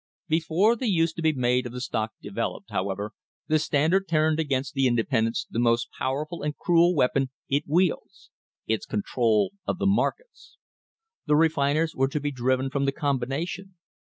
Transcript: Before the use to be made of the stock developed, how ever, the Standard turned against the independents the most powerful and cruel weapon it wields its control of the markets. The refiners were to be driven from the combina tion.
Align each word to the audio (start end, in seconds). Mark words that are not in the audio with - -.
Before 0.27 0.75
the 0.75 0.87
use 0.89 1.13
to 1.13 1.21
be 1.21 1.31
made 1.31 1.67
of 1.67 1.73
the 1.73 1.79
stock 1.79 2.13
developed, 2.23 2.71
how 2.71 2.89
ever, 2.89 3.11
the 3.47 3.59
Standard 3.59 4.07
turned 4.07 4.39
against 4.39 4.73
the 4.73 4.87
independents 4.87 5.45
the 5.47 5.59
most 5.59 5.89
powerful 5.95 6.41
and 6.41 6.57
cruel 6.57 6.95
weapon 6.95 7.29
it 7.47 7.65
wields 7.67 8.31
its 8.65 8.87
control 8.87 9.53
of 9.67 9.77
the 9.77 9.85
markets. 9.85 10.57
The 11.27 11.35
refiners 11.35 11.93
were 11.93 12.07
to 12.07 12.19
be 12.19 12.31
driven 12.31 12.71
from 12.71 12.85
the 12.85 12.91
combina 12.91 13.47
tion. 13.47 13.75